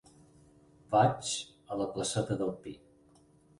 Vaig 0.95 1.29
a 1.45 1.79
la 1.83 1.89
placeta 1.99 2.41
del 2.43 2.53
Pi. 2.67 2.77